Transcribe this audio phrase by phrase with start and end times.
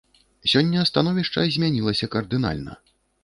[0.51, 2.79] Сёння становішча змянілася кардынальна.